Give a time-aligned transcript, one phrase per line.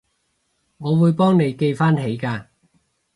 [0.79, 2.47] 我會幫你記返起㗎